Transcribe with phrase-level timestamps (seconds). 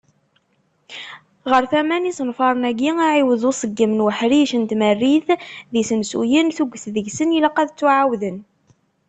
[1.49, 5.27] Ɣar tama n yisenfaren-agi, aɛiwed d uṣeggem n uḥric n tmerrit
[5.71, 6.53] d yisensuyen.
[6.55, 8.37] Tuget deg-sen ilaq ad ttuɛawden.